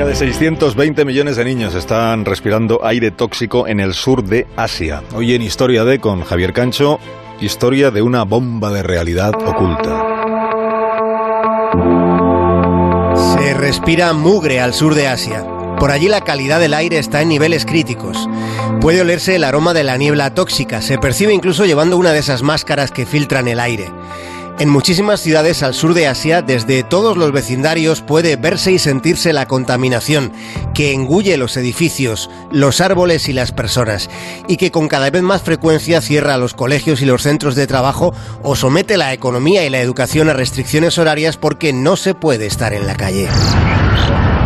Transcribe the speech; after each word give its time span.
Cerca 0.00 0.12
de 0.12 0.16
620 0.16 1.04
millones 1.04 1.36
de 1.36 1.44
niños 1.44 1.74
están 1.74 2.24
respirando 2.24 2.82
aire 2.86 3.10
tóxico 3.10 3.68
en 3.68 3.80
el 3.80 3.92
sur 3.92 4.24
de 4.24 4.46
Asia. 4.56 5.02
Hoy 5.14 5.34
en 5.34 5.42
Historia 5.42 5.84
de 5.84 5.98
con 5.98 6.22
Javier 6.22 6.54
Cancho, 6.54 6.98
historia 7.38 7.90
de 7.90 8.00
una 8.00 8.22
bomba 8.22 8.70
de 8.70 8.82
realidad 8.82 9.34
oculta. 9.34 10.02
Se 13.34 13.52
respira 13.52 14.14
mugre 14.14 14.62
al 14.62 14.72
sur 14.72 14.94
de 14.94 15.06
Asia. 15.06 15.46
Por 15.78 15.90
allí 15.90 16.08
la 16.08 16.22
calidad 16.22 16.60
del 16.60 16.72
aire 16.72 16.96
está 16.96 17.20
en 17.20 17.28
niveles 17.28 17.66
críticos. 17.66 18.26
Puede 18.80 19.02
olerse 19.02 19.36
el 19.36 19.44
aroma 19.44 19.74
de 19.74 19.84
la 19.84 19.98
niebla 19.98 20.32
tóxica, 20.32 20.80
se 20.80 20.96
percibe 20.96 21.34
incluso 21.34 21.66
llevando 21.66 21.98
una 21.98 22.12
de 22.12 22.20
esas 22.20 22.42
máscaras 22.42 22.90
que 22.90 23.04
filtran 23.04 23.48
el 23.48 23.60
aire. 23.60 23.90
En 24.60 24.68
muchísimas 24.68 25.20
ciudades 25.20 25.62
al 25.62 25.72
sur 25.72 25.94
de 25.94 26.06
Asia, 26.06 26.42
desde 26.42 26.82
todos 26.82 27.16
los 27.16 27.32
vecindarios 27.32 28.02
puede 28.02 28.36
verse 28.36 28.70
y 28.70 28.78
sentirse 28.78 29.32
la 29.32 29.46
contaminación 29.46 30.34
que 30.74 30.92
engulle 30.92 31.38
los 31.38 31.56
edificios, 31.56 32.28
los 32.52 32.82
árboles 32.82 33.30
y 33.30 33.32
las 33.32 33.52
personas, 33.52 34.10
y 34.48 34.58
que 34.58 34.70
con 34.70 34.88
cada 34.88 35.08
vez 35.08 35.22
más 35.22 35.40
frecuencia 35.40 36.02
cierra 36.02 36.36
los 36.36 36.52
colegios 36.52 37.00
y 37.00 37.06
los 37.06 37.22
centros 37.22 37.54
de 37.54 37.66
trabajo 37.66 38.12
o 38.42 38.54
somete 38.54 38.98
la 38.98 39.14
economía 39.14 39.64
y 39.64 39.70
la 39.70 39.80
educación 39.80 40.28
a 40.28 40.34
restricciones 40.34 40.98
horarias 40.98 41.38
porque 41.38 41.72
no 41.72 41.96
se 41.96 42.12
puede 42.12 42.44
estar 42.44 42.74
en 42.74 42.86
la 42.86 42.96
calle. 42.96 43.28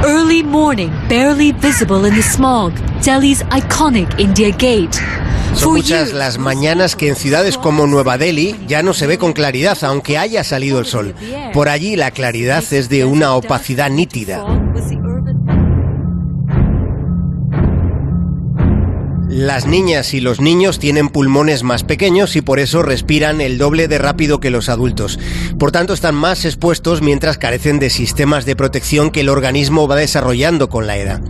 Early 0.04 0.44
morning, 0.44 0.90
barely 1.08 1.50
visible 1.50 2.06
in 2.06 2.14
the 2.14 2.22
smog. 2.22 2.72
Delhi's 3.04 3.42
iconic 3.50 4.08
India 4.20 4.50
Gate. 4.52 5.23
Son 5.54 5.72
muchas 5.72 6.12
las 6.12 6.38
mañanas 6.38 6.96
que 6.96 7.08
en 7.08 7.16
ciudades 7.16 7.58
como 7.58 7.86
Nueva 7.86 8.18
Delhi 8.18 8.56
ya 8.66 8.82
no 8.82 8.92
se 8.92 9.06
ve 9.06 9.18
con 9.18 9.32
claridad, 9.32 9.78
aunque 9.82 10.18
haya 10.18 10.44
salido 10.44 10.78
el 10.78 10.86
sol. 10.86 11.14
Por 11.52 11.68
allí 11.68 11.96
la 11.96 12.10
claridad 12.10 12.64
es 12.72 12.88
de 12.88 13.04
una 13.04 13.34
opacidad 13.34 13.90
nítida. 13.90 14.44
Las 19.34 19.66
niñas 19.66 20.14
y 20.14 20.20
los 20.20 20.40
niños 20.40 20.78
tienen 20.78 21.08
pulmones 21.08 21.64
más 21.64 21.82
pequeños 21.82 22.36
y 22.36 22.40
por 22.40 22.60
eso 22.60 22.84
respiran 22.84 23.40
el 23.40 23.58
doble 23.58 23.88
de 23.88 23.98
rápido 23.98 24.38
que 24.38 24.48
los 24.48 24.68
adultos. 24.68 25.18
Por 25.58 25.72
tanto, 25.72 25.92
están 25.92 26.14
más 26.14 26.44
expuestos 26.44 27.02
mientras 27.02 27.36
carecen 27.36 27.80
de 27.80 27.90
sistemas 27.90 28.44
de 28.44 28.54
protección 28.54 29.10
que 29.10 29.22
el 29.22 29.28
organismo 29.28 29.88
va 29.88 29.96
desarrollando 29.96 30.68
con 30.68 30.86
la 30.86 30.98
edad. 30.98 31.20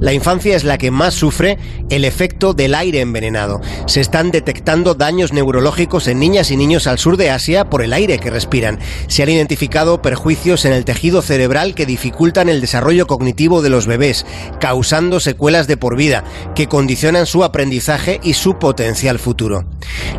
La 0.00 0.12
infancia 0.12 0.56
es 0.56 0.64
la 0.64 0.76
que 0.76 0.90
más 0.90 1.14
sufre 1.14 1.56
el 1.88 2.04
efecto 2.04 2.52
del 2.52 2.74
aire 2.74 2.98
envenenado. 2.98 3.60
Se 3.86 4.00
están 4.00 4.32
detectando 4.32 4.94
daños 4.96 5.32
neurológicos 5.32 6.08
en 6.08 6.18
niñas 6.18 6.50
y 6.50 6.56
niños 6.56 6.88
al 6.88 6.98
sur 6.98 7.16
de 7.16 7.30
Asia 7.30 7.70
por 7.70 7.82
el 7.82 7.92
aire 7.92 8.18
que 8.18 8.30
respiran. 8.30 8.80
Se 9.06 9.22
han 9.22 9.28
identificado 9.28 10.02
perjuicios 10.02 10.64
en 10.64 10.72
el 10.72 10.84
tejido 10.84 11.22
cerebral 11.22 11.76
que 11.76 11.86
dificultan 11.86 12.48
el 12.48 12.60
desarrollo 12.60 13.06
cognitivo 13.06 13.62
de 13.62 13.70
los 13.70 13.86
bebés, 13.86 14.26
causando 14.58 15.20
secuelas 15.20 15.68
de 15.68 15.76
por 15.76 15.94
vida 15.94 16.24
que 16.56 16.66
condicionan 16.66 17.26
su 17.26 17.44
aprendizaje 17.52 18.18
y 18.22 18.32
su 18.32 18.58
potencial 18.58 19.18
futuro. 19.18 19.66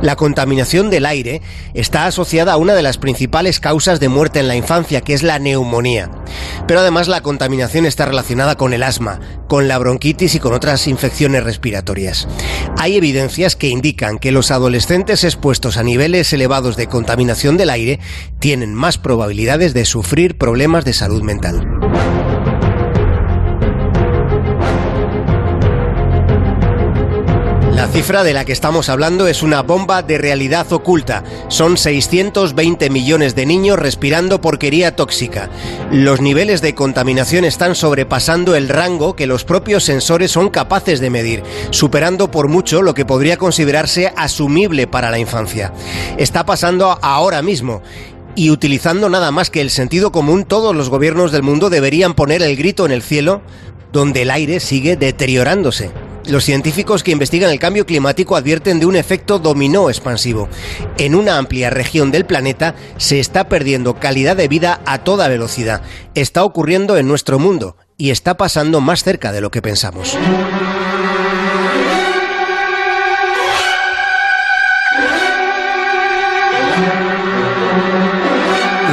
La 0.03 0.15
contaminación 0.15 0.91
del 0.91 1.07
aire 1.07 1.41
está 1.73 2.05
asociada 2.05 2.53
a 2.53 2.57
una 2.57 2.75
de 2.75 2.83
las 2.83 2.99
principales 2.99 3.59
causas 3.59 3.99
de 3.99 4.07
muerte 4.07 4.39
en 4.39 4.47
la 4.47 4.55
infancia, 4.55 5.01
que 5.01 5.15
es 5.15 5.23
la 5.23 5.39
neumonía. 5.39 6.11
Pero 6.67 6.81
además 6.81 7.07
la 7.07 7.21
contaminación 7.21 7.87
está 7.87 8.05
relacionada 8.05 8.55
con 8.55 8.71
el 8.71 8.83
asma, 8.83 9.19
con 9.47 9.67
la 9.67 9.79
bronquitis 9.79 10.35
y 10.35 10.39
con 10.39 10.53
otras 10.53 10.87
infecciones 10.87 11.43
respiratorias. 11.43 12.27
Hay 12.77 12.97
evidencias 12.97 13.55
que 13.55 13.69
indican 13.69 14.19
que 14.19 14.31
los 14.31 14.51
adolescentes 14.51 15.23
expuestos 15.23 15.77
a 15.77 15.83
niveles 15.83 16.31
elevados 16.33 16.77
de 16.77 16.85
contaminación 16.85 17.57
del 17.57 17.71
aire 17.71 17.99
tienen 18.37 18.75
más 18.75 18.99
probabilidades 18.99 19.73
de 19.73 19.85
sufrir 19.85 20.37
problemas 20.37 20.85
de 20.85 20.93
salud 20.93 21.23
mental. 21.23 21.67
Cifra 27.93 28.23
de 28.23 28.33
la 28.33 28.43
que 28.43 28.53
estamos 28.53 28.89
hablando 28.89 29.27
es 29.27 29.43
una 29.43 29.61
bomba 29.61 30.01
de 30.01 30.17
realidad 30.17 30.71
oculta. 30.73 31.23
Son 31.47 31.77
620 31.77 32.89
millones 32.89 33.35
de 33.35 33.45
niños 33.45 33.77
respirando 33.77 34.41
porquería 34.41 34.95
tóxica. 34.95 35.51
Los 35.91 36.19
niveles 36.19 36.63
de 36.63 36.73
contaminación 36.73 37.45
están 37.45 37.75
sobrepasando 37.75 38.55
el 38.55 38.67
rango 38.67 39.15
que 39.15 39.27
los 39.27 39.43
propios 39.43 39.83
sensores 39.83 40.31
son 40.31 40.49
capaces 40.49 41.01
de 41.01 41.11
medir, 41.11 41.43
superando 41.69 42.31
por 42.31 42.47
mucho 42.47 42.81
lo 42.81 42.95
que 42.95 43.05
podría 43.05 43.37
considerarse 43.37 44.11
asumible 44.17 44.87
para 44.87 45.11
la 45.11 45.19
infancia. 45.19 45.71
Está 46.17 46.47
pasando 46.47 46.97
ahora 46.99 47.43
mismo 47.43 47.83
y 48.35 48.49
utilizando 48.49 49.07
nada 49.07 49.29
más 49.29 49.51
que 49.51 49.61
el 49.61 49.69
sentido 49.69 50.11
común, 50.11 50.45
todos 50.45 50.75
los 50.75 50.89
gobiernos 50.89 51.31
del 51.31 51.43
mundo 51.43 51.69
deberían 51.69 52.15
poner 52.15 52.41
el 52.41 52.55
grito 52.55 52.87
en 52.87 52.91
el 52.91 53.03
cielo 53.03 53.43
donde 53.91 54.23
el 54.23 54.31
aire 54.31 54.59
sigue 54.59 54.97
deteriorándose. 54.97 55.91
Los 56.25 56.45
científicos 56.45 57.03
que 57.03 57.11
investigan 57.11 57.51
el 57.51 57.59
cambio 57.59 57.85
climático 57.85 58.37
advierten 58.37 58.79
de 58.79 58.85
un 58.85 58.95
efecto 58.95 59.39
dominó 59.39 59.89
expansivo. 59.89 60.47
En 60.97 61.15
una 61.15 61.37
amplia 61.37 61.69
región 61.69 62.11
del 62.11 62.25
planeta 62.25 62.75
se 62.97 63.19
está 63.19 63.49
perdiendo 63.49 63.99
calidad 63.99 64.37
de 64.37 64.47
vida 64.47 64.79
a 64.85 64.99
toda 64.99 65.27
velocidad. 65.27 65.81
Está 66.15 66.45
ocurriendo 66.45 66.97
en 66.97 67.07
nuestro 67.07 67.39
mundo 67.39 67.75
y 67.97 68.11
está 68.11 68.37
pasando 68.37 68.79
más 68.79 69.03
cerca 69.03 69.33
de 69.33 69.41
lo 69.41 69.51
que 69.51 69.61
pensamos. 69.61 70.17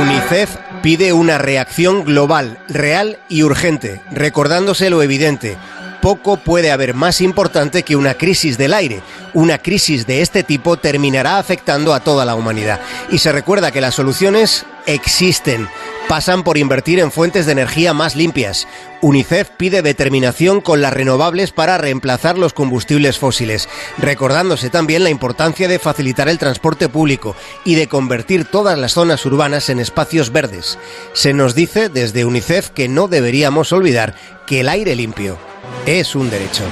UNICEF 0.03 0.57
pide 0.83 1.13
una 1.13 1.39
reacción 1.39 2.05
global, 2.05 2.59
real 2.69 3.19
y 3.29 3.45
urgente, 3.45 4.01
recordándose 4.11 4.91
lo 4.91 5.03
evidente 5.03 5.57
poco 6.01 6.37
puede 6.37 6.71
haber 6.71 6.95
más 6.95 7.21
importante 7.21 7.83
que 7.83 7.97
una 7.97 8.15
crisis 8.15 8.59
del 8.59 8.75
aire. 8.75 9.03
Una 9.35 9.59
crisis 9.59 10.07
de 10.07 10.23
este 10.23 10.43
tipo 10.43 10.77
terminará 10.77 11.39
afectando 11.39 11.95
a 11.95 12.01
toda 12.01 12.25
la 12.25 12.35
humanidad. 12.35 12.81
Y 13.11 13.19
se 13.19 13.33
recuerda 13.33 13.71
que 13.71 13.81
las 13.81 13.95
soluciones 13.95 14.67
existen. 14.87 15.69
Pasan 16.11 16.43
por 16.43 16.59
invertir 16.59 16.99
en 16.99 17.13
fuentes 17.13 17.47
de 17.47 17.53
energía 17.53 17.95
más 17.95 18.17
limpias. 18.17 18.67
UNICEF 19.01 19.51
pide 19.51 19.81
determinación 19.81 20.61
con 20.61 20.83
las 20.83 20.93
renovables 20.93 21.53
para 21.53 21.79
reemplazar 21.79 22.37
los 22.37 22.53
combustibles 22.53 23.17
fósiles, 23.17 23.69
recordándose 23.97 24.71
también 24.71 25.05
la 25.05 25.11
importancia 25.11 25.69
de 25.69 25.79
facilitar 25.79 26.29
el 26.29 26.39
transporte 26.39 26.89
público 26.89 27.37
y 27.65 27.77
de 27.77 27.87
convertir 27.87 28.45
todas 28.45 28.77
las 28.77 28.95
zonas 28.95 29.25
urbanas 29.25 29.69
en 29.69 29.79
espacios 29.79 30.33
verdes. 30.33 30.81
Se 31.13 31.33
nos 31.33 31.55
dice 31.55 31.89
desde 31.89 32.25
UNICEF 32.25 32.71
que 32.71 32.89
no 32.89 33.07
deberíamos 33.07 33.73
olvidar 33.73 34.17
que 34.49 34.63
el 34.63 34.69
aire 34.69 34.97
limpio 34.97 35.39
es 35.87 36.17
un 36.17 36.29
derecho. 36.29 36.65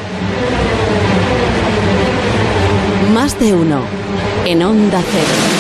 Más 3.15 3.38
de 3.38 3.54
uno 3.54 3.82
en 4.44 4.65
Onda 4.65 5.00
Cero. 5.00 5.57